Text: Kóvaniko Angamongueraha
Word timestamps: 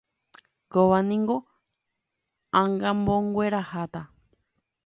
Kóvaniko 0.71 1.35
Angamongueraha 2.61 3.81